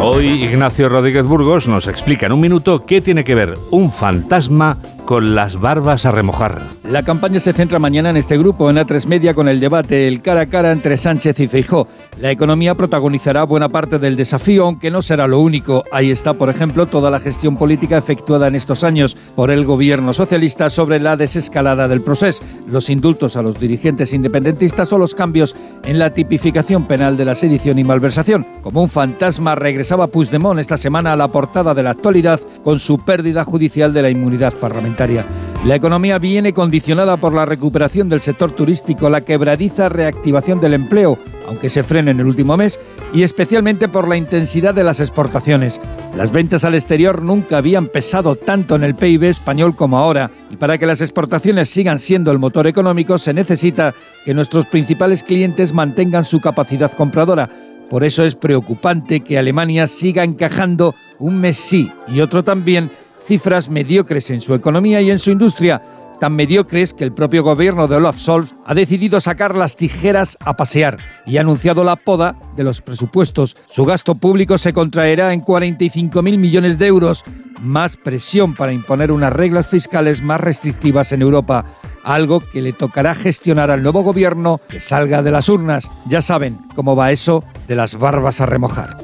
[0.00, 4.78] Hoy Ignacio Rodríguez Burgos nos explica en un minuto qué tiene que ver un fantasma
[5.04, 6.77] con las barbas a remojar.
[6.88, 10.22] La campaña se centra mañana en este grupo, en A3 Media, con el debate el
[10.22, 11.86] cara a cara entre Sánchez y Feijó.
[12.18, 15.84] La economía protagonizará buena parte del desafío, aunque no será lo único.
[15.92, 20.14] Ahí está, por ejemplo, toda la gestión política efectuada en estos años por el gobierno
[20.14, 25.54] socialista sobre la desescalada del proceso, los indultos a los dirigentes independentistas o los cambios
[25.84, 28.46] en la tipificación penal de la sedición y malversación.
[28.62, 32.96] Como un fantasma regresaba Puigdemont esta semana a la portada de la actualidad con su
[32.96, 35.26] pérdida judicial de la inmunidad parlamentaria.
[35.64, 41.18] La economía viene condicionada por la recuperación del sector turístico, la quebradiza reactivación del empleo,
[41.48, 42.78] aunque se frene en el último mes,
[43.12, 45.80] y especialmente por la intensidad de las exportaciones.
[46.16, 50.56] Las ventas al exterior nunca habían pesado tanto en el PIB español como ahora, y
[50.56, 55.74] para que las exportaciones sigan siendo el motor económico se necesita que nuestros principales clientes
[55.74, 57.50] mantengan su capacidad compradora.
[57.90, 62.90] Por eso es preocupante que Alemania siga encajando un mes sí y otro también
[63.28, 65.82] cifras mediocres en su economía y en su industria,
[66.18, 70.56] tan mediocres que el propio gobierno de Olaf Scholz ha decidido sacar las tijeras a
[70.56, 73.54] pasear y ha anunciado la poda de los presupuestos.
[73.68, 77.22] Su gasto público se contraerá en 45.000 millones de euros,
[77.60, 81.66] más presión para imponer unas reglas fiscales más restrictivas en Europa,
[82.04, 85.90] algo que le tocará gestionar al nuevo gobierno que salga de las urnas.
[86.08, 88.96] Ya saben cómo va eso de las barbas a remojar.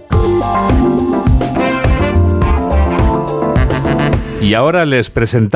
[4.45, 5.55] Y ahora les presentamos